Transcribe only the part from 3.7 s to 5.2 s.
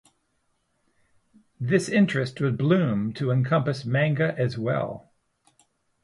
manga as well.